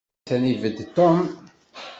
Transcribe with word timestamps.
Atan 0.21 0.43
ibedd 0.51 0.79
Tom. 0.95 1.17